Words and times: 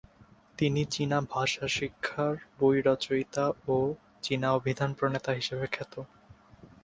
তিনি 0.57 0.81
চীনা 0.85 1.17
ভাষা 1.31 1.65
শিক্ষার 1.67 2.33
বই 2.59 2.77
রচয়িতা 2.81 3.45
ও 3.67 3.75
চীনা 4.21 4.47
অভিধান 4.51 4.89
প্রণেতা 4.93 5.31
হিসেবে 5.33 5.65
খ্যাত। 5.67 5.93